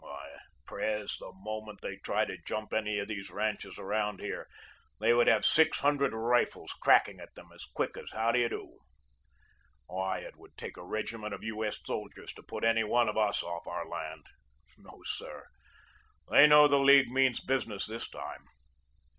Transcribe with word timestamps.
Why, 0.03 0.35
Pres, 0.65 1.17
the 1.19 1.31
moment 1.31 1.81
they'd 1.83 2.01
try 2.03 2.25
to 2.25 2.35
jump 2.43 2.73
any 2.73 2.97
of 2.97 3.07
these 3.07 3.29
ranches 3.29 3.77
around 3.77 4.19
here, 4.19 4.47
they 4.99 5.13
would 5.13 5.27
have 5.27 5.45
six 5.45 5.81
hundred 5.81 6.11
rifles 6.11 6.73
cracking 6.73 7.19
at 7.19 7.35
them 7.35 7.51
as 7.53 7.65
quick 7.65 7.95
as 7.97 8.09
how 8.11 8.31
do 8.31 8.39
you 8.39 8.49
do. 8.49 8.79
Why, 9.85 10.17
it 10.17 10.37
would 10.37 10.57
take 10.57 10.75
a 10.75 10.83
regiment 10.83 11.35
of 11.35 11.43
U. 11.43 11.63
S. 11.63 11.79
soldiers 11.85 12.33
to 12.33 12.41
put 12.41 12.63
any 12.63 12.83
one 12.83 13.09
of 13.09 13.15
us 13.15 13.43
off 13.43 13.67
our 13.67 13.87
land. 13.87 14.25
No, 14.75 15.01
sir; 15.05 15.45
they 16.31 16.47
know 16.47 16.67
the 16.67 16.79
League 16.79 17.11
means 17.11 17.39
business 17.39 17.85
this 17.85 18.09
time." 18.09 18.45